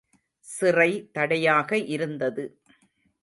சிறை 0.47 1.09
தடையாக 1.13 1.77
இருந்தது. 1.87 2.45